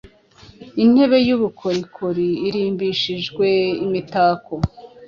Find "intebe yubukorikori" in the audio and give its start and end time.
0.83-2.27